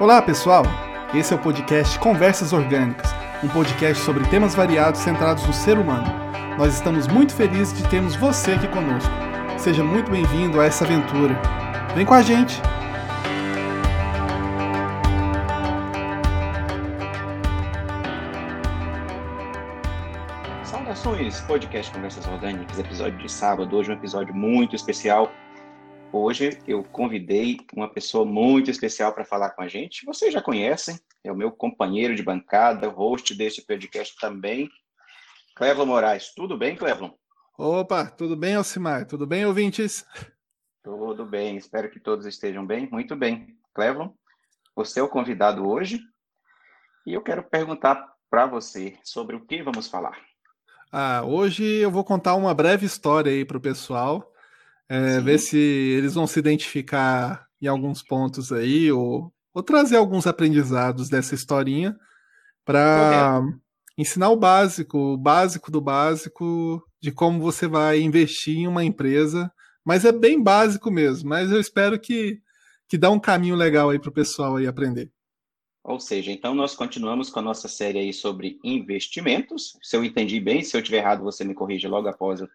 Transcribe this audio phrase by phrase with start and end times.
[0.00, 0.62] Olá, pessoal!
[1.14, 3.10] Esse é o podcast Conversas Orgânicas,
[3.44, 6.06] um podcast sobre temas variados centrados no ser humano.
[6.56, 9.10] Nós estamos muito felizes de termos você aqui conosco.
[9.58, 11.38] Seja muito bem-vindo a essa aventura.
[11.94, 12.62] Vem com a gente!
[20.64, 23.76] Saudações, podcast Conversas Orgânicas, episódio de sábado.
[23.76, 25.30] Hoje um episódio muito especial.
[26.12, 30.04] Hoje eu convidei uma pessoa muito especial para falar com a gente.
[30.04, 34.68] Vocês já conhecem, é o meu companheiro de bancada, host deste podcast também,
[35.54, 36.34] Clevon Moraes.
[36.34, 37.14] Tudo bem, Clevon?
[37.56, 39.06] Opa, tudo bem, Alcimar?
[39.06, 40.04] Tudo bem, ouvintes?
[40.82, 42.88] Tudo bem, espero que todos estejam bem.
[42.90, 43.56] Muito bem.
[43.72, 44.12] Clevon,
[44.74, 46.00] você é o convidado hoje
[47.06, 50.18] e eu quero perguntar para você sobre o que vamos falar.
[50.90, 54.32] Ah, hoje eu vou contar uma breve história aí para o pessoal,
[54.90, 60.26] é, ver se eles vão se identificar em alguns pontos aí, ou, ou trazer alguns
[60.26, 61.96] aprendizados dessa historinha
[62.64, 63.40] para
[63.96, 69.50] ensinar o básico, o básico do básico de como você vai investir em uma empresa.
[69.84, 72.40] Mas é bem básico mesmo, mas eu espero que,
[72.88, 75.10] que dá um caminho legal aí para o pessoal aí aprender.
[75.84, 79.78] Ou seja, então nós continuamos com a nossa série aí sobre investimentos.
[79.82, 82.48] Se eu entendi bem, se eu tiver errado, você me corrige logo após eu,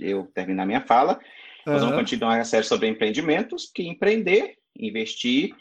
[0.00, 1.20] eu terminar minha fala.
[1.66, 5.54] Nós vamos continuar a série sobre empreendimentos, que empreender, investir,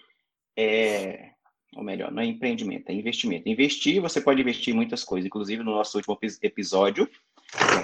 [0.57, 1.29] é...
[1.75, 3.47] ou melhor, não é empreendimento, é investimento.
[3.47, 7.09] Investir, você pode investir em muitas coisas, inclusive no nosso último episódio,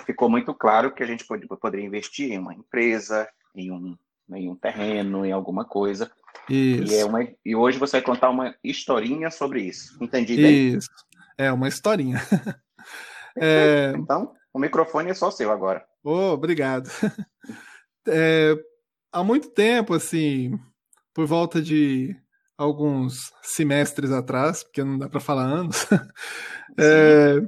[0.06, 3.96] ficou muito claro que a gente pode, poderia investir em uma empresa, em um,
[4.36, 6.12] em um terreno, em alguma coisa.
[6.50, 6.94] Isso.
[6.94, 9.98] E, é uma, e hoje você vai contar uma historinha sobre isso.
[10.02, 10.76] Entendi bem?
[10.76, 10.90] Isso.
[11.38, 12.20] É, uma historinha.
[13.38, 13.94] é...
[13.96, 15.86] Então, o microfone é só seu agora.
[16.04, 16.90] Oh, obrigado.
[18.08, 18.56] É,
[19.12, 20.58] há muito tempo, assim,
[21.14, 22.16] por volta de
[22.58, 25.88] alguns semestres atrás, porque não dá para falar anos,
[26.78, 27.42] é,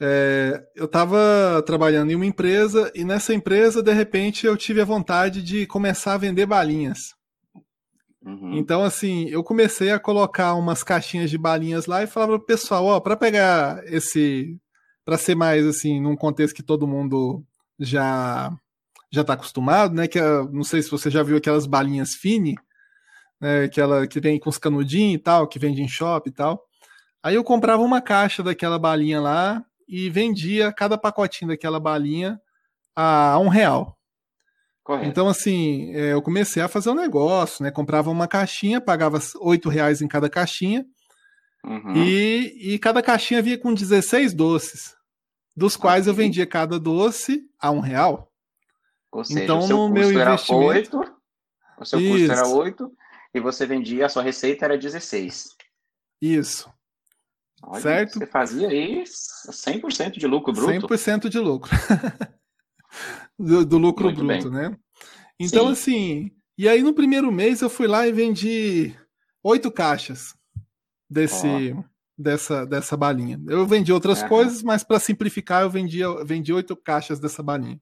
[0.00, 4.84] é, eu estava trabalhando em uma empresa e nessa empresa, de repente, eu tive a
[4.84, 7.14] vontade de começar a vender balinhas.
[8.24, 8.54] Uhum.
[8.56, 12.84] Então, assim, eu comecei a colocar umas caixinhas de balinhas lá e falava pro pessoal,
[12.86, 14.58] ó, para pegar esse,
[15.04, 17.44] para ser mais assim, num contexto que todo mundo
[17.78, 18.52] já
[19.16, 20.06] já está acostumado, né?
[20.06, 20.20] Que
[20.52, 22.54] não sei se você já viu aquelas balinhas fine,
[23.40, 23.64] né?
[23.64, 26.62] Aquela que vem com os canudinhos e tal, que vende em shopping e tal.
[27.22, 32.40] Aí eu comprava uma caixa daquela balinha lá e vendia cada pacotinho daquela balinha
[32.94, 33.96] a um real.
[34.84, 35.08] Correto.
[35.08, 37.72] Então, assim, é, eu comecei a fazer um negócio, né?
[37.72, 40.84] Comprava uma caixinha, pagava oito reais em cada caixinha.
[41.64, 41.96] Uhum.
[41.96, 44.94] E, e cada caixinha vinha com 16 doces,
[45.56, 48.30] dos quais eu vendia cada doce a um real.
[49.16, 51.16] Ou seja, Então, o seu custo meu era investimento- 8,
[51.78, 52.56] o seu custo era Isso.
[52.56, 52.92] 8
[53.34, 55.48] e você vendia, a sua receita era 16.
[56.20, 56.70] Isso.
[57.62, 58.18] Olha, Certo.
[58.18, 60.70] Você fazia aí 100% de lucro bruto.
[60.70, 61.70] 100% de lucro.
[63.38, 64.70] do, do lucro Muito bruto, bem.
[64.70, 64.76] né?
[65.38, 65.72] Então, Sim.
[65.72, 68.94] assim, e aí no primeiro mês eu fui lá e vendi
[69.42, 70.34] oito caixas
[71.08, 71.74] desse,
[72.16, 73.40] dessa, dessa balinha.
[73.48, 77.80] Eu vendi outras coisas, mas para simplificar, eu vendi, eu vendi oito caixas dessa balinha.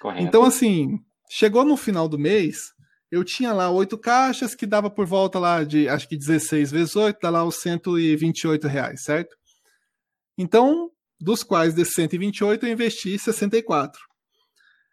[0.00, 0.22] Correto.
[0.22, 0.98] Então, assim,
[1.30, 2.72] chegou no final do mês,
[3.10, 6.96] eu tinha lá oito caixas que dava por volta lá de, acho que 16 vezes
[6.96, 9.36] 8, dá lá os 128 reais, certo?
[10.36, 10.90] Então,
[11.20, 14.00] dos quais desses 128 eu investi 64.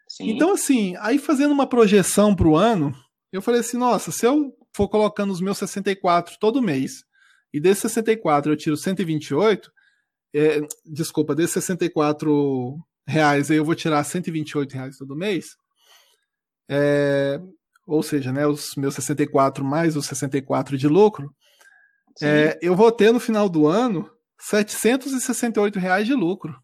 [0.07, 0.29] Sim.
[0.29, 2.93] Então, assim, aí fazendo uma projeção para o ano,
[3.31, 7.03] eu falei assim, nossa, se eu for colocando os meus 64 todo mês,
[7.51, 9.71] e desses 64 eu tiro 128,
[10.35, 12.77] é, desculpa, desses 64
[13.07, 15.55] reais aí eu vou tirar 128 reais todo mês,
[16.69, 17.39] é,
[17.85, 21.33] ou seja, né, os meus 64 mais os 64 de lucro,
[22.21, 24.09] é, eu vou ter no final do ano
[24.39, 26.55] 768 reais de lucro.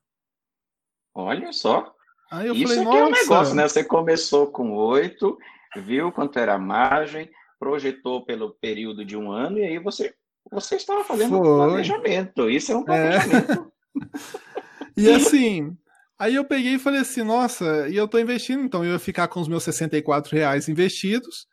[1.14, 1.94] Olha só.
[2.32, 3.68] Aí eu Isso falei, é um negócio, né?
[3.68, 5.38] Você começou com 8,
[5.78, 10.14] viu quanto era a margem, projetou pelo período de um ano e aí você,
[10.52, 11.58] você estava fazendo um Foi.
[11.68, 12.50] planejamento.
[12.50, 12.84] Isso é um É.
[12.86, 13.72] planejamento.
[14.98, 15.78] E assim,
[16.20, 19.28] aí eu peguei e falei assim, nossa, e eu tô investindo, então eu ia ficar
[19.28, 21.48] com os meus 64 reais investidos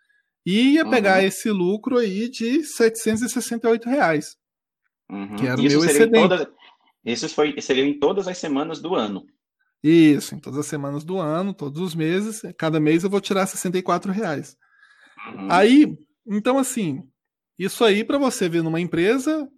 [0.44, 1.26] e ia pegar Uhum.
[1.26, 4.36] esse lucro aí de 768 reais.
[5.10, 5.36] Uhum.
[5.36, 6.28] Que era o meu excedente.
[6.28, 6.46] todas,
[7.04, 9.24] isso foi, seria em todas as semanas do ano.
[9.82, 13.46] Isso, em todas as semanas do ano, todos os meses, cada mês eu vou tirar
[13.46, 14.56] 64 reais.
[15.32, 15.48] Uhum.
[15.50, 15.96] Aí,
[16.26, 17.02] então assim,
[17.58, 19.48] isso aí para você ver numa empresa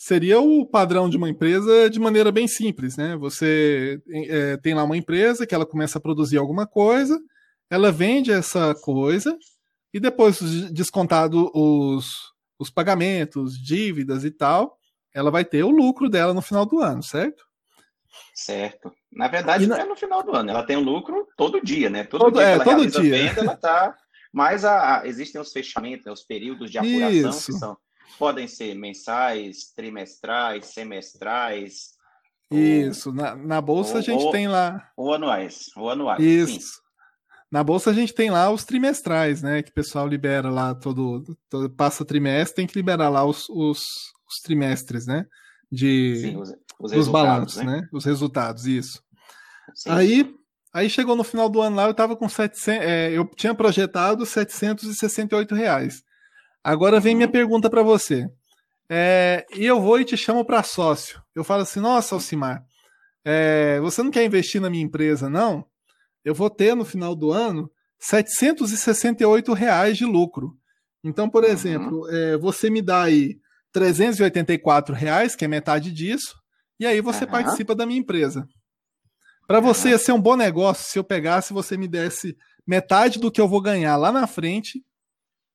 [0.00, 3.18] seria o padrão de uma empresa de maneira bem simples, né?
[3.18, 7.20] Você é, tem lá uma empresa que ela começa a produzir alguma coisa,
[7.68, 9.36] ela vende essa coisa
[9.92, 10.40] e depois
[10.72, 14.78] descontado os, os pagamentos, dívidas e tal,
[15.14, 17.44] ela vai ter o lucro dela no final do ano, certo?
[18.34, 18.90] Certo.
[19.12, 19.76] Na verdade, na...
[19.76, 22.04] não é no final do ano, ela tem o lucro todo dia, né?
[22.04, 23.02] Todo, todo dia é, ela todo dia.
[23.02, 23.94] venda, ela tá.
[24.32, 27.52] Mas a, a, existem os fechamentos, né, os períodos de apuração Isso.
[27.52, 27.76] que são,
[28.18, 31.90] podem ser mensais, trimestrais, semestrais.
[32.50, 34.90] Isso, ou, na, na bolsa ou, a gente ou, tem lá.
[34.96, 36.22] Ou anuais, ou anuais.
[36.22, 36.60] Isso.
[36.60, 36.80] Sim.
[37.50, 39.62] Na bolsa a gente tem lá os trimestrais, né?
[39.62, 43.80] Que o pessoal libera lá todo, todo passa trimestre, tem que liberar lá os, os,
[44.28, 45.26] os trimestres, né?
[45.70, 47.80] De Sim, os, os, os balanços, né?
[47.80, 47.88] né?
[47.92, 49.02] Os resultados, isso.
[49.74, 49.90] Sim.
[49.90, 50.34] Aí,
[50.72, 54.24] aí chegou no final do ano lá, eu tava com 700, é, eu tinha projetado
[54.24, 56.04] 768 reais.
[56.62, 57.32] Agora vem minha uhum.
[57.32, 58.26] pergunta para você.
[58.88, 61.22] É, e eu vou e te chamo para sócio.
[61.34, 62.64] Eu falo assim, nossa, Alcimar,
[63.24, 65.66] é, você não quer investir na minha empresa, não?
[66.24, 70.56] eu vou ter no final do ano 768 reais de lucro.
[71.02, 71.50] Então, por uhum.
[71.50, 73.38] exemplo, é, você me dá aí
[73.72, 76.36] 384 reais, que é metade disso,
[76.78, 77.30] e aí você uhum.
[77.30, 78.46] participa da minha empresa.
[79.46, 82.36] Para você ia ser um bom negócio se eu pegasse você me desse
[82.66, 84.84] metade do que eu vou ganhar lá na frente,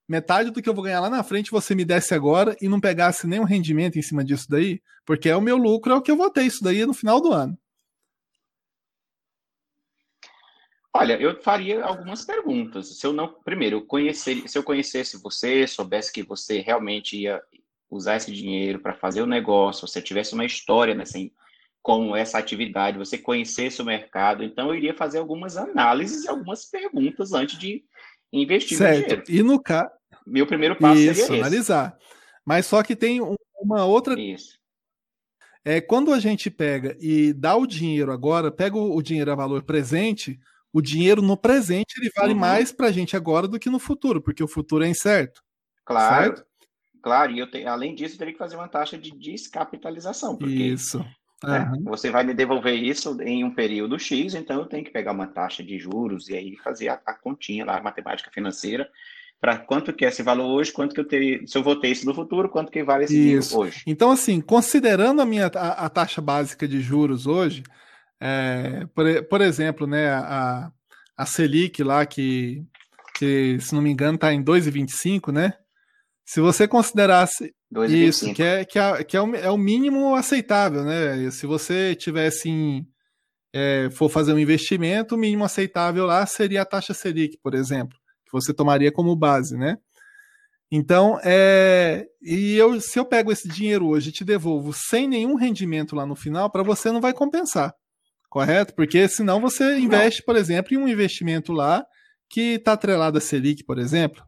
[0.08, 2.80] metade do que eu vou ganhar lá na frente você me desse agora e não
[2.80, 6.12] pegasse nenhum rendimento em cima disso daí, porque é o meu lucro, é o que
[6.12, 7.58] eu vou ter isso daí no final do ano.
[10.94, 12.98] Olha, eu faria algumas perguntas.
[12.98, 17.42] Se eu não, primeiro, eu conhecer, se eu conhecesse você, soubesse que você realmente ia
[17.90, 21.20] usar esse dinheiro para fazer o negócio, você tivesse uma história nessa,
[21.82, 26.66] como essa atividade, você conhecesse o mercado, então eu iria fazer algumas análises e algumas
[26.66, 27.84] perguntas antes de
[28.44, 29.24] investir certo.
[29.24, 29.24] dinheiro.
[29.28, 29.90] E no caso,
[30.26, 31.98] meu primeiro passo Isso, seria analisar.
[32.44, 33.20] Mas só que tem
[33.60, 34.60] uma outra Isso.
[35.64, 39.64] É, quando a gente pega e dá o dinheiro agora, pega o dinheiro a valor
[39.64, 40.40] presente,
[40.72, 42.40] o dinheiro no presente ele vale uhum.
[42.40, 45.42] mais para a gente agora do que no futuro, porque o futuro é incerto.
[45.84, 46.36] Claro.
[46.36, 46.46] Certo?
[47.02, 50.36] Claro, e te, além disso, eu teria que fazer uma taxa de descapitalização.
[50.36, 51.06] Porque, isso.
[51.44, 55.12] Né, você vai me devolver isso em um período X, então eu tenho que pegar
[55.12, 58.90] uma taxa de juros e aí fazer a, a continha lá, a matemática financeira,
[59.40, 61.90] para quanto que é esse valor hoje, quanto que eu teria, se eu vou ter
[61.90, 63.50] isso no futuro, quanto que vale esse isso.
[63.50, 63.84] dinheiro hoje.
[63.86, 67.64] Então, assim, considerando a minha a, a taxa básica de juros hoje,
[68.20, 70.72] é, por, por, exemplo, né, a,
[71.18, 72.64] a Selic lá, que,
[73.16, 75.54] que se não me engano está em 2,25, né?
[76.26, 80.16] Se você considerasse 2, isso, que, é, que, é, que é, o, é o mínimo
[80.16, 81.30] aceitável, né?
[81.32, 82.88] Se você tivesse em,
[83.54, 87.98] é, for fazer um investimento, o mínimo aceitável lá seria a taxa Selic, por exemplo,
[88.26, 89.78] que você tomaria como base, né?
[90.72, 95.36] Então, é, e eu, se eu pego esse dinheiro hoje e te devolvo sem nenhum
[95.36, 97.74] rendimento lá no final, para você não vai compensar
[98.36, 98.76] correto?
[98.76, 101.86] Porque senão você investe, por exemplo, em um investimento lá
[102.30, 104.22] que está atrelado a Selic, por exemplo.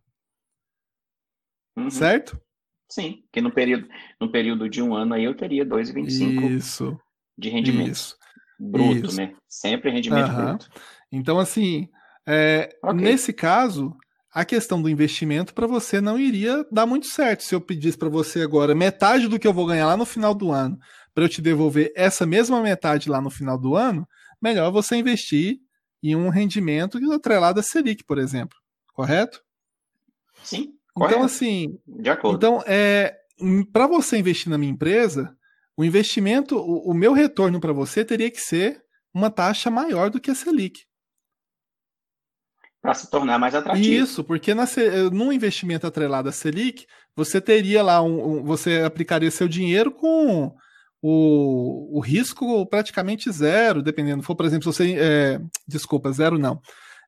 [1.75, 1.89] Uhum.
[1.89, 2.39] Certo?
[2.89, 3.87] Sim, que no período,
[4.19, 6.99] no período de um ano aí eu teria 2,25 isso,
[7.37, 7.91] de rendimento.
[7.91, 8.15] Isso,
[8.59, 9.17] bruto, isso.
[9.17, 9.33] né?
[9.47, 10.45] Sempre rendimento uhum.
[10.45, 10.69] bruto.
[11.11, 11.89] Então, assim,
[12.25, 13.01] é, okay.
[13.01, 13.95] nesse caso,
[14.33, 17.43] a questão do investimento para você não iria dar muito certo.
[17.43, 20.33] Se eu pedisse para você agora metade do que eu vou ganhar lá no final
[20.33, 20.77] do ano
[21.13, 24.07] para eu te devolver essa mesma metade lá no final do ano,
[24.39, 25.57] melhor você investir
[26.03, 28.55] em um rendimento atrelado a Selic, por exemplo.
[28.93, 29.41] Correto?
[30.43, 30.76] Sim.
[30.97, 31.15] Correto.
[31.15, 31.77] Então, assim.
[31.85, 32.35] De acordo.
[32.37, 33.15] Então, é,
[33.71, 35.35] para você investir na minha empresa,
[35.77, 38.81] o investimento, o, o meu retorno para você teria que ser
[39.13, 40.81] uma taxa maior do que a Selic.
[42.81, 43.87] Para se tornar mais atrativo.
[43.87, 44.65] Isso, porque na,
[45.11, 46.85] num investimento atrelado a Selic,
[47.15, 50.55] você teria lá um, um, você aplicaria seu dinheiro com
[51.01, 54.23] o, o risco praticamente zero, dependendo.
[54.23, 54.95] For, por exemplo, se você.
[54.97, 56.59] É, desculpa, zero não.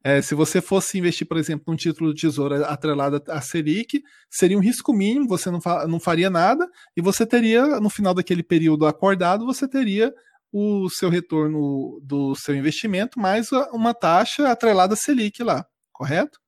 [0.03, 4.57] É, se você fosse investir, por exemplo, num título de tesouro atrelado à Selic, seria
[4.57, 6.65] um risco mínimo, você não, fa não faria nada,
[6.95, 10.13] e você teria, no final daquele período acordado, você teria
[10.51, 16.39] o seu retorno do seu investimento mais uma taxa atrelada à Selic lá, correto?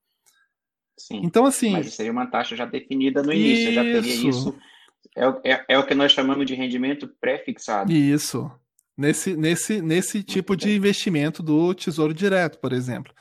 [0.98, 1.22] Sim.
[1.24, 1.72] Então, assim.
[1.72, 3.74] Mas seria uma taxa já definida no início, isso.
[3.74, 4.56] já teria isso
[5.16, 7.92] é, é, é o que nós chamamos de rendimento pré-fixado.
[7.92, 8.50] Isso.
[8.98, 13.14] Nesse, nesse, nesse tipo de investimento do Tesouro Direto, por exemplo.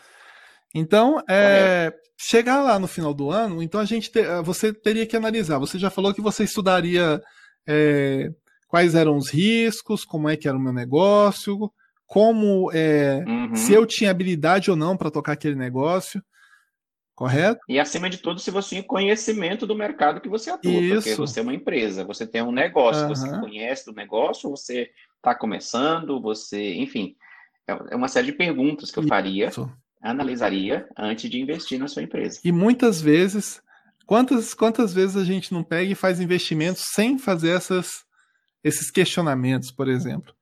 [0.75, 5.17] Então, é, chegar lá no final do ano, então a gente te, você teria que
[5.17, 5.59] analisar.
[5.59, 7.21] Você já falou que você estudaria
[7.67, 8.31] é,
[8.69, 11.71] quais eram os riscos, como é que era o meu negócio,
[12.07, 13.55] como é, uhum.
[13.55, 16.23] se eu tinha habilidade ou não para tocar aquele negócio.
[17.15, 17.61] Correto?
[17.69, 20.95] E acima de tudo, se você tem conhecimento do mercado que você atua, Isso.
[20.95, 23.09] porque você é uma empresa, você tem um negócio, uhum.
[23.09, 27.15] você conhece do negócio, você está começando, você, enfim,
[27.69, 29.71] é, é uma série de perguntas que eu faria, Isso.
[30.03, 32.41] Analisaria antes de investir na sua empresa.
[32.45, 33.63] E muitas vezes,
[34.11, 38.03] Quantas, quantas vezes a gente não pega e faz investimentos sem fazer essas,
[38.65, 40.35] esses questionamentos, por exemplo?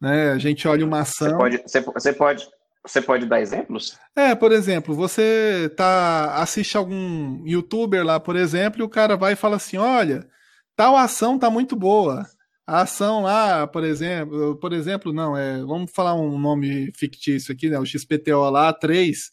[0.00, 0.32] Né?
[0.32, 1.28] A gente olha uma ação.
[1.28, 2.48] Você pode, você, você pode,
[2.84, 3.96] você pode dar exemplos?
[4.16, 9.34] É, por exemplo, você tá assiste algum youtuber lá, por exemplo, e o cara vai
[9.34, 10.26] e fala assim: olha,
[10.74, 12.26] tal ação tá muito boa.
[12.70, 17.68] A ação lá, por exemplo, por exemplo, não, é, vamos falar um nome fictício aqui,
[17.68, 17.76] né?
[17.80, 19.32] O XPTO lá, 3,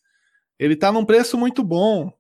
[0.58, 2.12] ele tá num preço muito bom.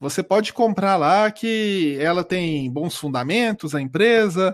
[0.00, 4.52] Você pode comprar lá que ela tem bons fundamentos, a empresa,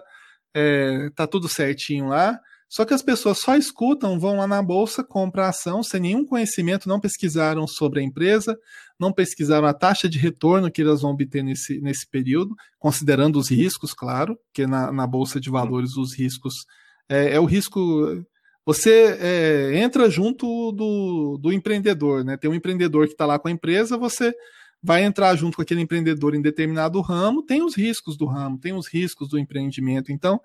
[0.54, 2.38] é, tá tudo certinho lá.
[2.70, 6.24] Só que as pessoas só escutam, vão lá na bolsa, compram a ação sem nenhum
[6.24, 8.56] conhecimento, não pesquisaram sobre a empresa,
[8.96, 13.50] não pesquisaram a taxa de retorno que elas vão obter nesse, nesse período, considerando os
[13.50, 16.64] riscos, claro, que na, na bolsa de valores os riscos
[17.08, 18.24] é, é o risco.
[18.64, 22.36] Você é, entra junto do, do empreendedor, né?
[22.36, 24.32] Tem um empreendedor que está lá com a empresa, você
[24.80, 28.72] vai entrar junto com aquele empreendedor em determinado ramo, tem os riscos do ramo, tem
[28.74, 30.12] os riscos do empreendimento.
[30.12, 30.40] Então,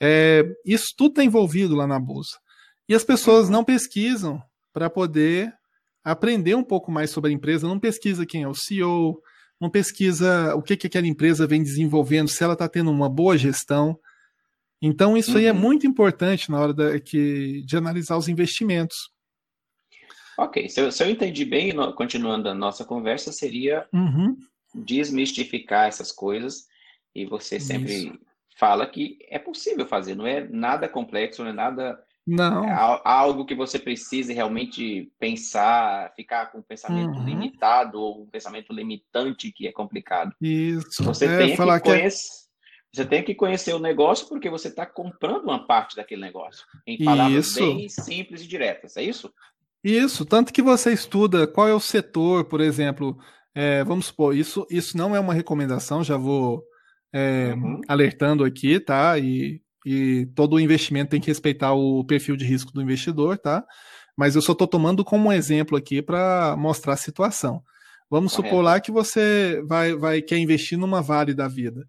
[0.00, 2.38] é, isso tudo está envolvido lá na bolsa.
[2.88, 4.40] E as pessoas não pesquisam
[4.72, 5.52] para poder
[6.04, 9.20] aprender um pouco mais sobre a empresa, não pesquisa quem é o CEO,
[9.60, 13.36] não pesquisa o que, que aquela empresa vem desenvolvendo, se ela está tendo uma boa
[13.36, 13.98] gestão.
[14.80, 15.38] Então, isso uhum.
[15.38, 15.58] aí é uhum.
[15.58, 18.96] muito importante na hora da, que, de analisar os investimentos.
[20.38, 24.36] Ok, se eu, se eu entendi bem, continuando a nossa conversa, seria uhum.
[24.72, 26.68] desmistificar essas coisas
[27.12, 28.27] e você sempre Isso
[28.58, 31.98] fala que é possível fazer, não é nada complexo, não é nada.
[32.26, 32.64] Não.
[32.64, 37.24] É algo que você precise realmente pensar, ficar com um pensamento uhum.
[37.24, 40.34] limitado ou um pensamento limitante que é complicado.
[40.40, 41.02] Isso.
[41.04, 41.80] Você é, tem que conhecer.
[41.82, 42.48] Que é...
[42.90, 46.64] Você tem que conhecer o negócio porque você está comprando uma parte daquele negócio.
[46.86, 47.60] Em palavras isso.
[47.60, 49.32] bem simples e diretas, é isso?
[49.84, 53.16] Isso, tanto que você estuda qual é o setor, por exemplo,
[53.54, 56.64] é, vamos supor, isso, isso não é uma recomendação, já vou
[57.12, 57.80] é, uhum.
[57.88, 59.18] alertando aqui, tá?
[59.18, 63.64] E, e todo investimento tem que respeitar o perfil de risco do investidor, tá?
[64.16, 67.62] Mas eu só estou tomando como exemplo aqui para mostrar a situação.
[68.10, 68.48] Vamos Correto.
[68.50, 71.86] supor lá que você vai, vai quer investir numa Vale da vida.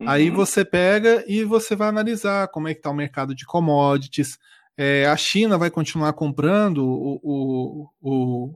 [0.00, 0.08] Uhum.
[0.08, 4.38] Aí você pega e você vai analisar como é que está o mercado de commodities.
[4.76, 8.54] É, a China vai continuar comprando o, o, o,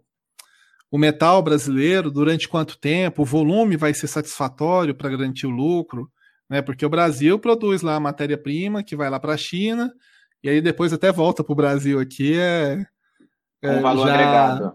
[0.92, 6.12] o metal brasileiro, durante quanto tempo, o volume vai ser satisfatório para garantir o lucro,
[6.50, 6.60] né?
[6.60, 9.90] Porque o Brasil produz lá a matéria-prima que vai lá para a China
[10.44, 12.84] e aí depois até volta para o Brasil aqui é,
[13.62, 14.72] é com valor já, agregado.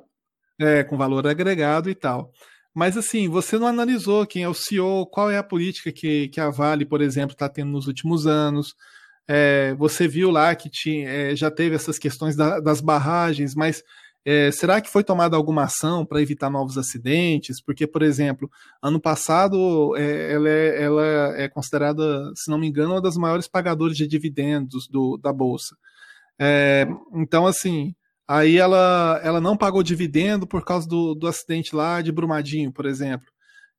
[0.59, 2.31] É, com valor agregado e tal.
[2.73, 6.41] Mas assim, você não analisou quem é o CEO, qual é a política que, que
[6.41, 8.73] a Vale, por exemplo, está tendo nos últimos anos.
[9.27, 13.83] É, você viu lá que tinha, é, já teve essas questões da, das barragens, mas
[14.29, 17.61] é, será que foi tomada alguma ação para evitar novos acidentes?
[17.63, 18.51] Porque, por exemplo,
[18.83, 22.03] ano passado é, ela, é, ela, é, considerada,
[22.35, 25.77] se não me engano, uma das maiores pagadoras de dividendos do, da Bolsa.
[26.37, 27.95] É, então, assim,
[28.27, 32.85] aí ela, ela não pagou dividendo por causa do, do acidente lá de Brumadinho, por
[32.85, 33.29] exemplo.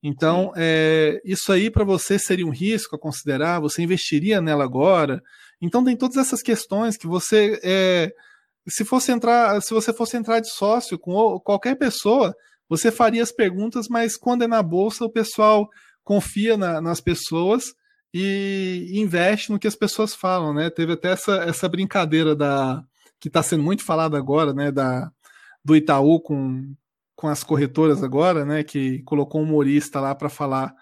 [0.03, 3.61] Então, é, isso aí para você seria um risco a considerar?
[3.61, 5.21] Você investiria nela agora?
[5.61, 8.15] Então, tem todas essas questões que você é,
[8.69, 12.35] se fosse entrar, se você fosse entrar de sócio com qualquer pessoa,
[12.69, 15.69] você faria as perguntas, mas quando é na bolsa, o pessoal
[16.05, 17.75] confia na, nas pessoas
[18.13, 20.71] e investe no que as pessoas falam, né?
[20.71, 22.83] Teve até essa, essa brincadeira da
[23.21, 24.71] que está sendo muito falada agora, né?
[24.71, 25.11] Da,
[25.65, 26.75] do Itaú com,
[27.17, 28.63] com as corretoras agora, né?
[28.63, 30.75] Que colocou um humorista lá para falar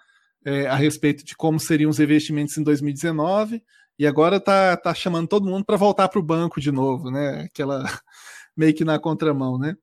[0.45, 3.61] é, a respeito de como seriam os investimentos em 2019
[3.99, 7.43] e agora tá, tá chamando todo mundo para voltar para o banco de novo, né?
[7.45, 7.83] Aquela
[8.55, 9.75] meio que na contramão, né?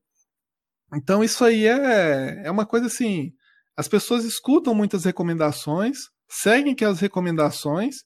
[0.95, 3.33] Então isso aí é, é uma coisa assim.
[3.77, 7.97] As pessoas escutam muitas recomendações, seguem aquelas recomendações,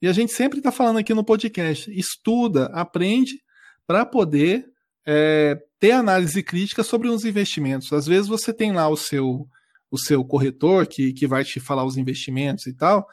[0.00, 3.42] e a gente sempre está falando aqui no podcast: estuda, aprende
[3.86, 4.66] para poder
[5.06, 7.92] é, ter análise crítica sobre os investimentos.
[7.92, 9.48] Às vezes você tem lá o seu,
[9.90, 13.06] o seu corretor que, que vai te falar os investimentos e tal,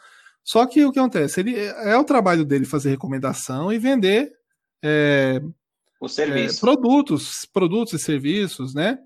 [0.44, 1.40] só que o que acontece?
[1.40, 4.32] Ele, é o trabalho dele fazer recomendação e vender
[4.84, 5.42] é.
[6.58, 9.00] É, produtos, produtos e serviços, né?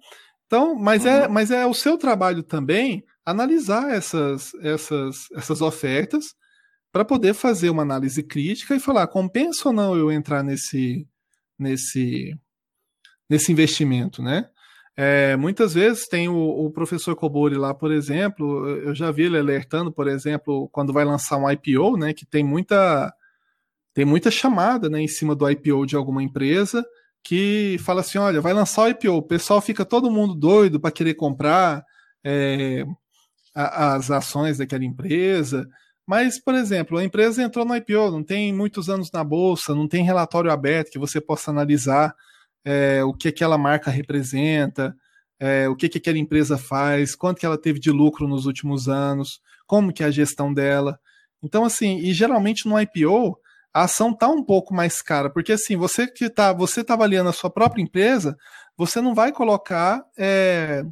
[0.48, 1.24] Então, mas, é, uhum.
[1.24, 6.34] é, mas é o seu trabalho também analisar essas, essas, essas ofertas
[6.92, 11.08] para poder fazer uma análise crítica e falar compensa ou não eu entrar nesse,
[11.60, 12.34] nesse,
[13.30, 14.50] nesse investimento, né?
[15.00, 19.38] É, muitas vezes tem o, o, professor Cobori lá, por exemplo, eu já vi ele
[19.38, 23.14] alertando, por exemplo, quando vai lançar um IPO, né, que tem muita
[23.94, 26.84] tem muita chamada, né, em cima do IPO de alguma empresa
[27.24, 30.92] que fala assim, olha, vai lançar o IPO, o pessoal fica todo mundo doido para
[30.92, 31.84] querer comprar,
[32.24, 32.84] é,
[33.58, 35.68] a, as ações daquela empresa.
[36.06, 39.88] Mas, por exemplo, a empresa entrou no IPO, não tem muitos anos na bolsa, não
[39.88, 42.16] tem relatório aberto que você possa analisar
[42.68, 44.94] é, o que aquela marca representa,
[45.40, 48.90] é, o que, que aquela empresa faz, quanto que ela teve de lucro nos últimos
[48.90, 51.00] anos, como que é a gestão dela.
[51.42, 53.40] Então, assim, e geralmente no IPO,
[53.74, 57.30] a ação tá um pouco mais cara, porque assim, você que tá, você tá avaliando
[57.30, 58.36] a sua própria empresa,
[58.76, 60.84] você não vai colocar é,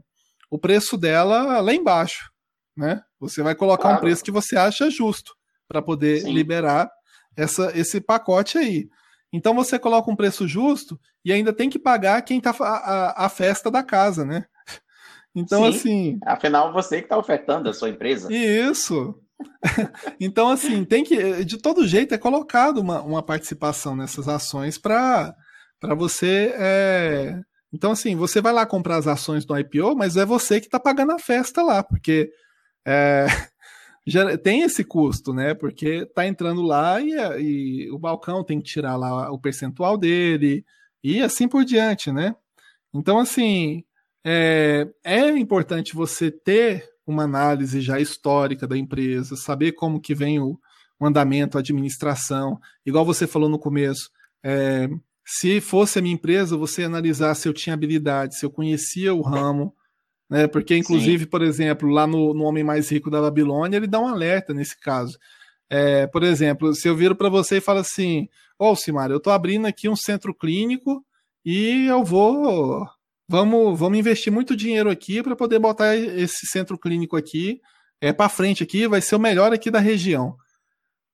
[0.49, 2.31] o preço dela lá embaixo,
[2.77, 3.01] né?
[3.19, 3.97] Você vai colocar claro.
[3.97, 5.35] um preço que você acha justo
[5.67, 6.31] para poder Sim.
[6.31, 6.89] liberar
[7.35, 8.87] essa, esse pacote aí.
[9.33, 13.25] Então você coloca um preço justo e ainda tem que pagar quem tá a, a,
[13.25, 14.45] a festa da casa, né?
[15.37, 16.19] Então, Sim, assim.
[16.25, 18.33] Afinal, você que está ofertando a sua empresa.
[18.33, 19.19] Isso.
[20.17, 21.43] então, assim, tem que.
[21.43, 25.35] De todo jeito, é colocado uma, uma participação nessas ações para
[25.97, 26.53] você.
[26.55, 27.41] É...
[27.73, 30.79] Então, assim, você vai lá comprar as ações do IPO, mas é você que está
[30.79, 32.31] pagando a festa lá, porque
[32.87, 33.25] é,
[34.05, 35.53] já tem esse custo, né?
[35.53, 40.63] Porque tá entrando lá e, e, o balcão tem que tirar lá o percentual dele
[41.03, 42.35] e assim por diante, né?
[42.93, 43.83] Então, assim,
[44.23, 50.39] é, é importante você ter uma análise já histórica da empresa, saber como que vem
[50.39, 50.59] o,
[50.99, 52.59] o andamento, a administração.
[52.85, 54.09] Igual você falou no começo,
[54.43, 54.87] é,
[55.25, 59.21] se fosse a minha empresa, você analisar se eu tinha habilidade, se eu conhecia o
[59.21, 59.75] ramo,
[60.29, 60.47] né?
[60.47, 61.29] Porque, inclusive, Sim.
[61.29, 64.79] por exemplo, lá no, no Homem Mais Rico da Babilônia, ele dá um alerta nesse
[64.79, 65.17] caso.
[65.69, 68.27] É, por exemplo, se eu viro para você e falo assim,
[68.59, 71.03] ô oh, Simar, eu estou abrindo aqui um centro clínico
[71.43, 72.85] e eu vou
[73.27, 77.59] vamos, vamos investir muito dinheiro aqui para poder botar esse centro clínico aqui
[78.01, 80.35] é para frente aqui, vai ser o melhor aqui da região.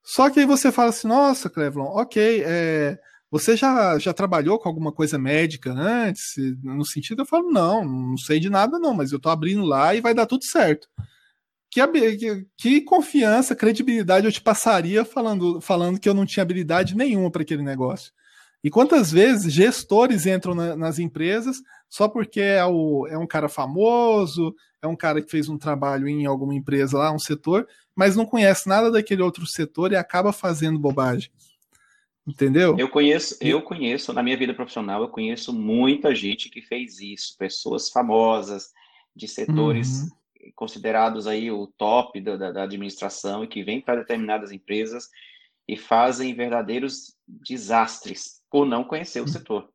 [0.03, 2.97] Só que aí você fala assim, nossa, Clevlon, ok, é,
[3.31, 6.35] você já, já trabalhou com alguma coisa médica antes?
[6.61, 9.95] No sentido, eu falo, não, não sei de nada não, mas eu tô abrindo lá
[9.95, 10.89] e vai dar tudo certo.
[11.69, 11.81] Que,
[12.57, 17.43] que, confiança, credibilidade eu te passaria falando, falando que eu não tinha habilidade nenhuma para
[17.43, 18.11] aquele negócio?
[18.61, 23.47] E quantas vezes gestores entram na, nas empresas só porque é, o, é um cara
[23.47, 28.15] famoso, é um cara que fez um trabalho em alguma empresa lá, um setor, mas
[28.15, 31.31] não conhece nada daquele outro setor e acaba fazendo bobagem.
[32.25, 32.77] Entendeu?
[32.77, 37.35] Eu conheço, eu conheço, na minha vida profissional, eu conheço muita gente que fez isso,
[37.37, 38.71] pessoas famosas,
[39.15, 40.51] de setores uhum.
[40.55, 45.09] considerados aí o top da, da, da administração e que vêm para determinadas empresas
[45.67, 49.27] e fazem verdadeiros desastres por não conhecer o uhum.
[49.27, 49.69] setor.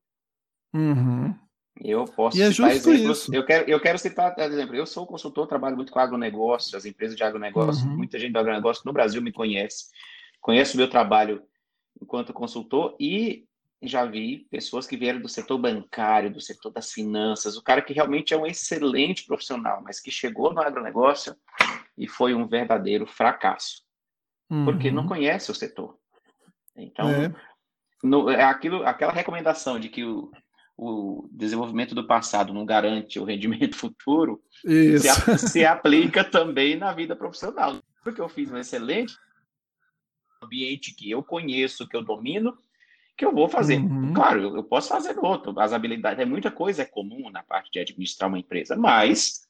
[0.74, 1.35] Uhum.
[1.78, 3.18] Eu posso e é citar exemplos.
[3.18, 3.35] Isso.
[3.35, 6.87] Eu quero, eu quero citar, por exemplo, eu sou consultor, trabalho muito com agronegócio, as
[6.87, 7.96] empresas de agronegócio, uhum.
[7.96, 9.87] muita gente do agronegócio no Brasil me conhece,
[10.40, 11.42] conhece o meu trabalho
[12.00, 13.44] enquanto consultor e
[13.82, 17.92] já vi pessoas que vieram do setor bancário, do setor das finanças, o cara que
[17.92, 21.37] realmente é um excelente profissional, mas que chegou no agronegócio
[21.96, 23.82] e foi um verdadeiro fracasso,
[24.50, 24.64] uhum.
[24.64, 25.09] porque não uhum.
[25.09, 25.96] conhece o setor.
[26.74, 27.32] Então, é
[28.02, 30.30] no, é aquilo, aquela recomendação de que o,
[30.76, 34.98] o desenvolvimento do passado não garante o rendimento futuro se,
[35.38, 37.78] se, aplica também na vida profissional.
[38.02, 39.14] Porque eu fiz um excelente
[40.46, 42.56] ambiente que eu conheço, que eu domino,
[43.16, 43.78] que eu vou fazer.
[43.78, 44.12] Uhum.
[44.12, 45.59] Claro, eu, eu, posso fazer outro.
[45.59, 49.46] As habilidades, é muita coisa é comum na parte de administrar uma empresa, mas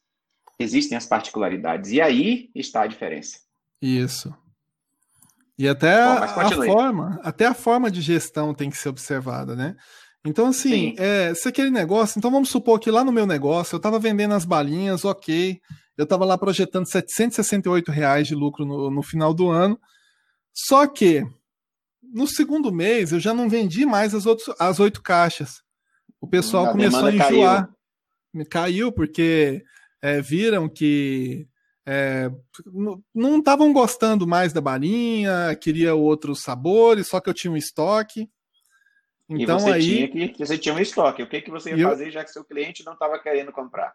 [0.58, 1.90] existem as particularidades.
[1.90, 3.40] E aí está a diferença.
[3.80, 4.34] Isso.
[5.58, 9.74] E até Bom, a forma, até a forma de gestão tem que ser observada, né?
[10.24, 12.18] Então, assim, é, se aquele negócio.
[12.18, 15.58] Então, vamos supor que lá no meu negócio eu estava vendendo as balinhas, ok.
[15.96, 19.78] Eu estava lá projetando 768 reais de lucro no, no final do ano.
[20.56, 21.22] Só que
[22.02, 25.62] no segundo mês eu já não vendi mais as, outros, as oito caixas.
[26.18, 27.68] O pessoal a começou a enjoar.
[28.32, 29.62] Caiu, caiu porque
[30.00, 31.46] é, viram que
[31.84, 32.30] é,
[33.14, 38.26] não estavam gostando mais da balinha, queria outros sabores, só que eu tinha um estoque.
[39.28, 41.22] Então e você aí tinha que, você tinha um estoque.
[41.22, 43.94] O que, que você ia eu, fazer já que seu cliente não estava querendo comprar?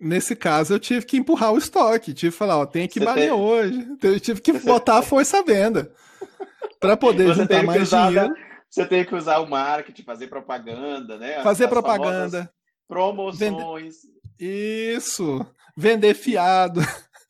[0.00, 3.30] Nesse caso, eu tive que empurrar o estoque, tive que falar, ó, tem que balinha
[3.30, 3.32] tem...
[3.32, 3.96] hoje.
[4.02, 5.92] Eu tive que botar a força à venda
[6.78, 8.34] para poder você juntar mais usar, dinheiro.
[8.70, 11.42] Você tem que usar o marketing, fazer propaganda, né?
[11.42, 12.50] Fazer As propaganda.
[12.86, 13.38] Promoções.
[13.38, 14.94] Vender...
[14.96, 15.44] Isso.
[15.76, 16.80] Vender fiado.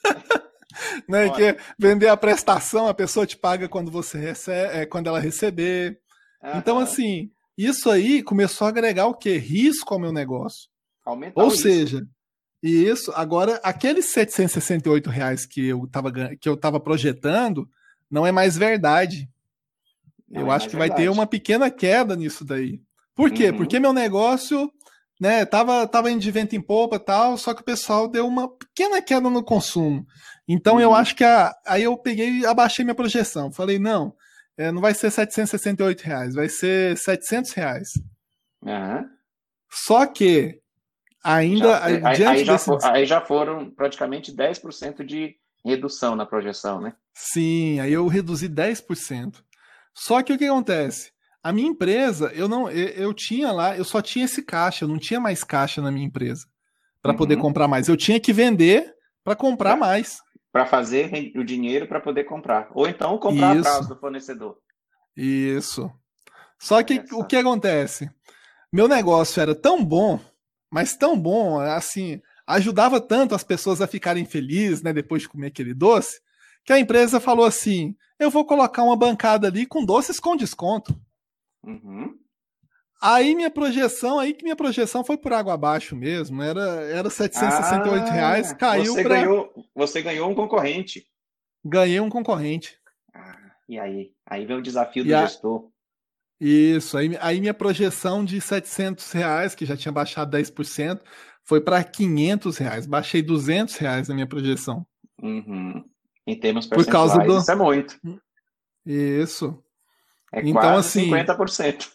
[1.09, 5.21] né, que vender a prestação, a pessoa te paga quando você recebe, é, quando ela
[5.21, 5.99] receber.
[6.43, 6.59] Uhum.
[6.59, 9.39] Então, assim, isso aí começou a agregar o quê?
[9.39, 10.69] Risco ao meu negócio.
[11.05, 12.07] Aumentar Ou seja,
[12.63, 17.69] e isso, agora, aqueles 768 reais que eu estava que eu tava projetando
[18.11, 19.29] não é mais verdade.
[20.29, 22.81] Não eu é acho que vai ter uma pequena queda nisso daí.
[23.15, 23.51] Por quê?
[23.51, 23.59] Uhum.
[23.59, 24.71] Porque meu negócio
[25.21, 25.45] né?
[25.45, 29.03] Tava, tava indo de vento em polpa tal, só que o pessoal deu uma pequena
[29.03, 30.07] queda no consumo.
[30.47, 30.81] Então uhum.
[30.81, 33.51] eu acho que a, aí eu peguei e abaixei minha projeção.
[33.51, 34.15] Falei, não,
[34.57, 37.89] é, não vai ser 768 reais, vai ser 700 reais.
[38.63, 39.05] Uhum.
[39.71, 40.61] Só que
[41.37, 41.69] ainda.
[41.69, 46.95] Já, aí, aí, já for, aí já foram praticamente 10% de redução na projeção, né?
[47.15, 49.37] Sim, aí eu reduzi 10%.
[49.95, 51.13] Só que o que acontece?
[51.43, 54.89] A minha empresa, eu não, eu, eu tinha lá, eu só tinha esse caixa, eu
[54.89, 56.47] não tinha mais caixa na minha empresa
[57.03, 57.19] para uhum.
[57.19, 57.89] poder comprar mais.
[57.89, 60.19] Eu tinha que vender para comprar mais.
[60.51, 62.69] Para fazer o dinheiro para poder comprar.
[62.73, 63.69] Ou então comprar Isso.
[63.69, 64.57] atrás do fornecedor.
[65.17, 65.91] Isso.
[66.59, 68.11] Só que o que acontece?
[68.73, 70.21] Meu negócio era tão bom,
[70.71, 75.49] mas tão bom, assim, ajudava tanto as pessoas a ficarem felizes, né, depois de comer
[75.49, 76.21] aquele doce,
[76.65, 80.99] que a empresa falou assim: eu vou colocar uma bancada ali com doces com desconto.
[81.65, 82.15] Uhum.
[83.01, 88.03] Aí minha projeção, aí que minha projeção foi por água abaixo mesmo, era, era 768
[88.03, 89.17] ah, reais, caiu você pra...
[89.17, 91.07] ganhou Você ganhou um concorrente.
[91.65, 92.77] Ganhei um concorrente.
[93.15, 94.13] Ah, e aí?
[94.27, 95.23] Aí vem o desafio do a...
[95.23, 95.71] gestor.
[96.41, 101.01] Isso, aí, aí minha projeção de 700 reais, que já tinha baixado 10%,
[101.45, 102.87] foi para 500 reais.
[102.87, 104.87] Baixei 200 reais na minha projeção.
[105.21, 105.85] Uhum.
[106.27, 107.39] Em termos percentuais, Por causa do...
[107.39, 107.99] isso é muito.
[108.87, 109.63] Isso.
[110.33, 111.89] É então, quase assim, 50%.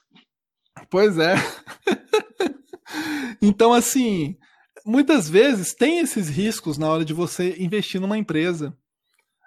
[0.89, 1.35] Pois é.
[3.41, 4.37] então, assim,
[4.85, 8.75] muitas vezes tem esses riscos na hora de você investir numa empresa.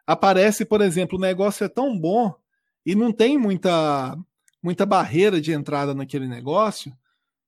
[0.07, 2.35] Aparece, por exemplo, o negócio é tão bom
[2.85, 4.17] e não tem muita,
[4.67, 6.93] muita barreira de entrada naquele negócio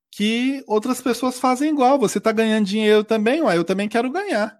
[0.09, 1.99] que outras pessoas fazem igual.
[1.99, 4.57] Você está ganhando dinheiro também, ué, eu também quero ganhar.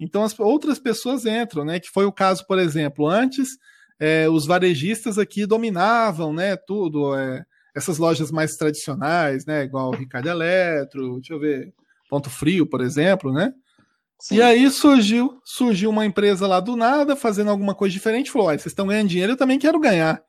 [0.00, 1.80] Então as outras pessoas entram, né?
[1.80, 3.58] Que foi o caso, por exemplo, antes
[3.98, 10.28] é, os varejistas aqui dominavam, né, tudo, é, essas lojas mais tradicionais, né, igual Ricardo
[10.28, 11.74] Eletro, deixa eu ver,
[12.08, 13.52] Ponto Frio, por exemplo, né?
[14.20, 14.36] Sim.
[14.36, 18.66] E aí surgiu, surgiu uma empresa lá do nada, fazendo alguma coisa diferente, falou, vocês
[18.66, 20.22] estão ganhando dinheiro, eu também quero ganhar.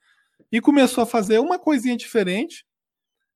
[0.52, 2.66] E começou a fazer uma coisinha diferente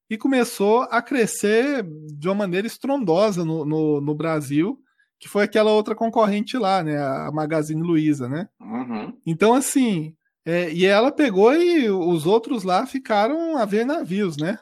[0.10, 1.84] e começou a crescer
[2.17, 4.80] de uma maneira estrondosa no, no, no Brasil,
[5.19, 8.49] que foi aquela outra concorrente lá, né, a Magazine Luiza, né?
[8.60, 9.17] Uhum.
[9.26, 14.60] Então, assim, é, e ela pegou e os outros lá ficaram a ver navios, né?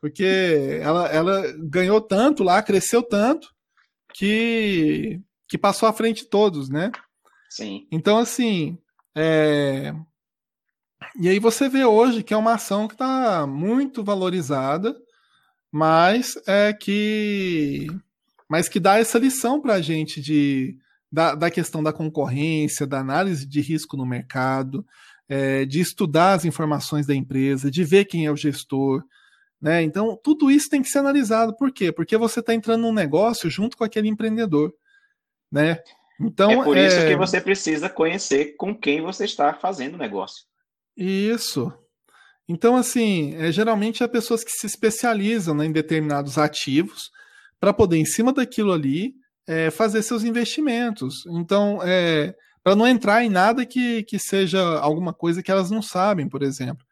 [0.00, 3.48] Porque ela, ela ganhou tanto lá, cresceu tanto,
[4.14, 6.92] que, que passou à frente todos, né?
[7.50, 7.86] Sim.
[7.90, 8.78] Então, assim.
[9.16, 9.94] É...
[11.18, 14.94] E aí você vê hoje que é uma ação que está muito valorizada,
[15.70, 17.86] mas é que.
[18.48, 20.76] Mas que dá essa lição para a gente de,
[21.10, 24.84] da, da questão da concorrência, da análise de risco no mercado,
[25.28, 29.02] é, de estudar as informações da empresa, de ver quem é o gestor.
[29.60, 29.82] Né?
[29.82, 31.56] Então, tudo isso tem que ser analisado.
[31.56, 31.90] Por quê?
[31.90, 34.74] Porque você está entrando num negócio junto com aquele empreendedor.
[35.50, 35.78] Né?
[36.20, 37.08] Então, é por isso é...
[37.08, 40.44] que você precisa conhecer com quem você está fazendo o negócio.
[40.96, 41.72] Isso.
[42.48, 47.10] Então, assim, é, geralmente é pessoas que se especializam né, em determinados ativos
[47.58, 49.14] para poder, em cima daquilo ali,
[49.46, 51.24] é, fazer seus investimentos.
[51.26, 55.82] Então, é, para não entrar em nada que, que seja alguma coisa que elas não
[55.82, 56.84] sabem, por exemplo.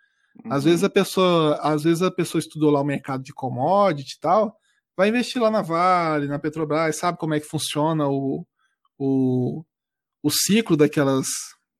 [0.44, 0.52] Uhum.
[0.52, 4.20] Às vezes a pessoa, às vezes a pessoa estudou lá o mercado de commodity e
[4.20, 4.56] tal,
[4.96, 8.46] vai investir lá na Vale, na Petrobras, sabe como é que funciona o,
[8.98, 9.64] o,
[10.22, 11.26] o ciclo daquelas,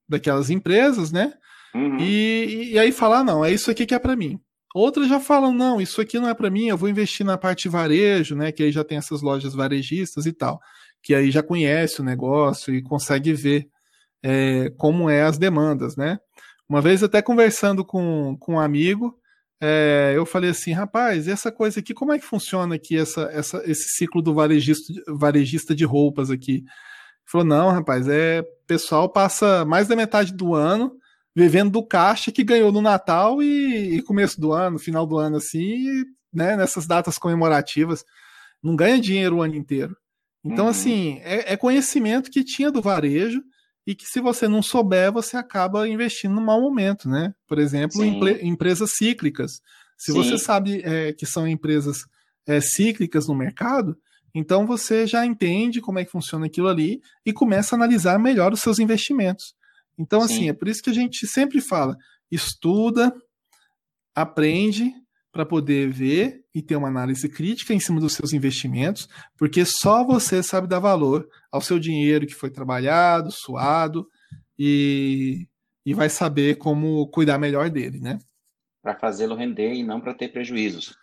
[0.09, 1.35] daquelas empresas, né?
[1.75, 1.99] Uhum.
[1.99, 4.39] E, e aí falar, ah, não, é isso aqui que é para mim.
[4.75, 7.69] Outras já falam, não, isso aqui não é para mim, eu vou investir na parte
[7.69, 8.51] varejo, né?
[8.51, 10.61] Que aí já tem essas lojas varejistas e tal,
[11.03, 13.69] que aí já conhece o negócio e consegue ver
[14.23, 16.19] é, como é as demandas, né?
[16.69, 19.15] Uma vez até conversando com, com um amigo,
[19.61, 23.63] é, eu falei assim, rapaz, essa coisa aqui, como é que funciona aqui essa, essa,
[23.71, 26.53] esse ciclo do varejista, varejista de roupas aqui?
[26.53, 26.65] Ele
[27.27, 30.93] falou, não, rapaz, é pessoal passa mais da metade do ano
[31.35, 35.37] vivendo do caixa que ganhou no Natal e, e começo do ano, final do ano,
[35.37, 38.05] assim, né, nessas datas comemorativas,
[38.63, 39.97] não ganha dinheiro o ano inteiro.
[40.45, 40.71] Então, uhum.
[40.71, 43.43] assim, é, é, conhecimento que tinha do varejo,
[43.87, 47.35] e que se você não souber, você acaba investindo no mau momento, né?
[47.49, 49.61] Por exemplo, em empresas cíclicas.
[49.97, 50.19] Se Sim.
[50.19, 52.05] você sabe é, que são empresas
[52.47, 53.97] é, cíclicas no mercado,
[54.35, 58.53] então você já entende como é que funciona aquilo ali e começa a analisar melhor
[58.53, 59.55] os seus investimentos.
[59.99, 60.35] Então, Sim.
[60.35, 61.97] assim, é por isso que a gente sempre fala:
[62.31, 63.15] estuda,
[64.15, 64.93] aprende
[65.33, 70.05] para poder ver e ter uma análise crítica em cima dos seus investimentos, porque só
[70.05, 74.07] você sabe dar valor ao seu dinheiro que foi trabalhado, suado
[74.59, 75.49] e,
[75.87, 78.19] e vai saber como cuidar melhor dele, né?
[78.83, 80.95] Para fazê-lo render e não para ter prejuízos.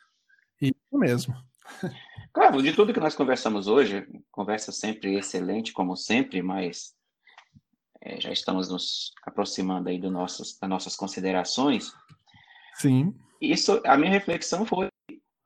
[0.62, 1.34] Isso mesmo.
[2.32, 6.94] Claro, de tudo que nós conversamos hoje, conversa sempre excelente, como sempre, mas
[8.02, 11.94] é, já estamos nos aproximando aí do nossos, das nossas considerações.
[12.76, 13.14] Sim.
[13.42, 14.90] Isso, a minha reflexão foi,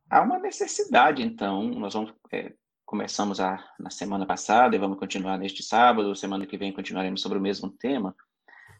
[0.10, 2.54] há uma necessidade, então, nós vamos, é,
[2.86, 7.38] começamos a, na semana passada e vamos continuar neste sábado, semana que vem continuaremos sobre
[7.38, 8.16] o mesmo tema,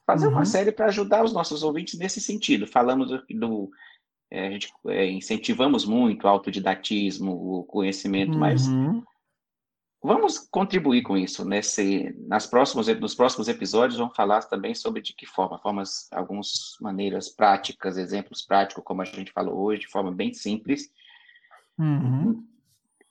[0.06, 0.34] fazer uhum.
[0.34, 2.68] uma série para ajudar os nossos ouvintes nesse sentido.
[2.68, 3.72] Falamos do, do
[4.32, 8.40] é, a gente é, incentivamos muito o autodidatismo, o conhecimento, uhum.
[8.40, 8.68] mas
[10.04, 15.14] vamos contribuir com isso nesse, nas próximos, nos próximos episódios vamos falar também sobre de
[15.14, 20.12] que forma, formas, algumas maneiras práticas, exemplos práticos, como a gente falou hoje, de forma
[20.12, 20.92] bem simples.
[21.80, 22.46] Uhum.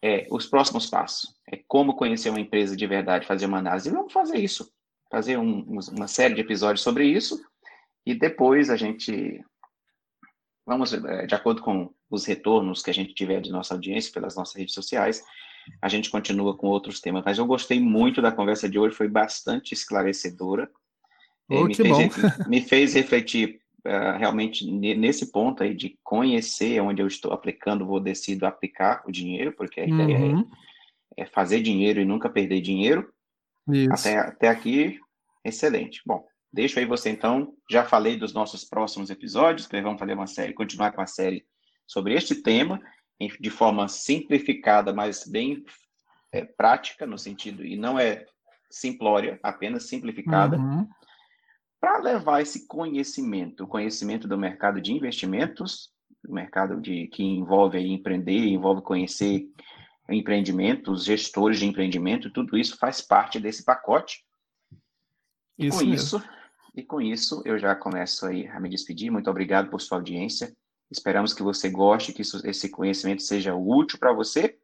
[0.02, 3.88] É, os próximos passos é como conhecer uma empresa de verdade, fazer uma análise.
[3.88, 4.70] E vamos fazer isso,
[5.10, 7.42] fazer um, uma série de episódios sobre isso
[8.04, 9.42] e depois a gente
[10.66, 14.36] vamos é, de acordo com os retornos que a gente tiver de nossa audiência pelas
[14.36, 15.24] nossas redes sociais,
[15.80, 17.22] a gente continua com outros temas.
[17.24, 20.70] Mas eu gostei muito da conversa de hoje, foi bastante esclarecedora.
[21.48, 27.06] Oh, me, fez, me, fez, refletir uh, realmente nesse ponto aí de conhecer onde eu
[27.06, 30.50] estou aplicando, vou decidir aplicar o dinheiro, porque a ideia é, uhum.
[31.16, 33.12] é, fazer dinheiro e nunca perder dinheiro.
[33.90, 34.98] Até, até aqui,
[35.44, 36.00] excelente.
[36.06, 37.54] Bom, deixo aí você então.
[37.70, 41.44] Já falei dos nossos próximos episódios, que vamos fazer uma série, continuar com a série
[41.86, 42.80] sobre este tema
[43.28, 45.64] de forma simplificada, mas bem
[46.32, 48.24] é, prática no sentido, e não é
[48.70, 50.88] simplória, apenas simplificada, uhum.
[51.80, 55.90] para levar esse conhecimento, o conhecimento do mercado de investimentos,
[56.26, 59.46] o mercado de, que envolve aí, empreender, envolve conhecer
[60.08, 64.24] empreendimentos, gestores de empreendimento, tudo isso faz parte desse pacote.
[65.58, 65.94] E isso com mesmo.
[65.94, 66.24] isso,
[66.74, 69.10] e com isso eu já começo aí a me despedir.
[69.10, 70.54] Muito obrigado por sua audiência.
[70.92, 74.58] Esperamos que você goste, que isso, esse conhecimento seja útil para você.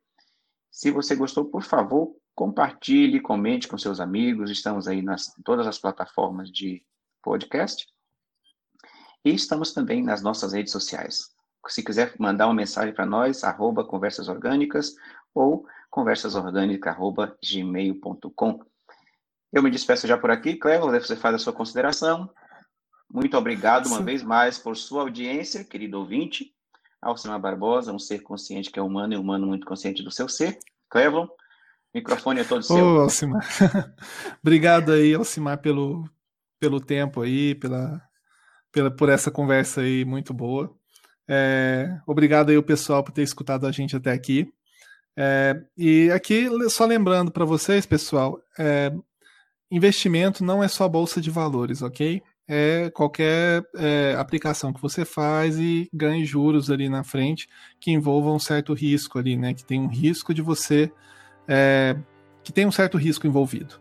[0.71, 4.51] Se você gostou, por favor, compartilhe, comente com seus amigos.
[4.51, 6.85] Estamos aí nas em todas as plataformas de
[7.23, 7.89] podcast.
[9.25, 11.31] E estamos também nas nossas redes sociais.
[11.67, 14.95] Se quiser mandar uma mensagem para nós, arroba conversas orgânicas
[15.35, 18.61] ou conversasorgânica.gmail.com.
[19.51, 20.57] Eu me despeço já por aqui.
[20.57, 22.31] Clevo, você faz a sua consideração.
[23.11, 24.05] Muito obrigado uma Sim.
[24.05, 26.53] vez mais por sua audiência, querido ouvinte.
[27.01, 30.59] Alcimar Barbosa, um ser consciente que é humano e humano muito consciente do seu ser.
[30.91, 31.29] Clevon,
[31.95, 32.77] microfone é todo seu.
[32.77, 33.47] Ô, Alcimar.
[34.43, 36.09] obrigado aí, Alcimar, pelo,
[36.59, 38.03] pelo tempo aí, pela,
[38.73, 40.75] pela, por essa conversa aí muito boa.
[41.29, 44.53] É, obrigado aí o pessoal por ter escutado a gente até aqui.
[45.17, 48.93] É, e aqui, só lembrando para vocês, pessoal, é,
[49.71, 52.23] investimento não é só bolsa de valores, ok?
[52.49, 57.47] É qualquer é, aplicação que você faz e ganhe juros ali na frente
[57.79, 59.53] que envolva um certo risco ali, né?
[59.53, 60.91] Que tem um risco de você.
[61.47, 61.95] É,
[62.43, 63.75] que tem um certo risco envolvido.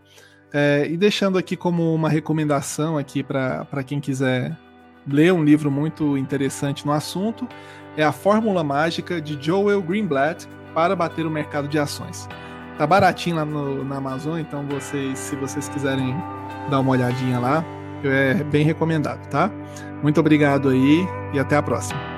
[0.54, 4.58] É, e deixando aqui como uma recomendação aqui para quem quiser
[5.08, 7.48] ler um livro muito interessante no assunto,
[7.96, 12.28] é a Fórmula Mágica de Joel Greenblatt para bater o mercado de ações.
[12.78, 16.14] Tá baratinho lá no, na Amazon, então vocês, se vocês quiserem
[16.70, 17.66] dar uma olhadinha lá,
[18.04, 19.50] é bem recomendado, tá?
[20.02, 22.17] Muito obrigado aí e até a próxima.